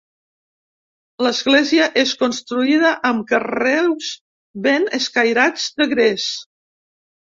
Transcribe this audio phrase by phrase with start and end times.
[1.25, 4.09] L'església és construïda amb carreus
[4.69, 6.27] ben escairats, de gres.